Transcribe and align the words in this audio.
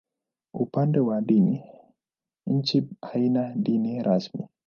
Upande 0.53 0.99
wa 0.99 1.21
dini, 1.21 1.63
nchi 2.47 2.87
haina 3.01 3.53
dini 3.55 4.03
rasmi. 4.03 4.47